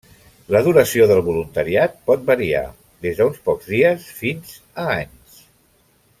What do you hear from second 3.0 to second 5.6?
des d'uns pocs dies fins a anys.